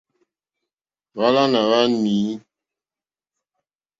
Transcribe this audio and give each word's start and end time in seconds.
Hwálánà 1.13 1.59
hwá 1.67 1.79
nǐ. 2.01 2.17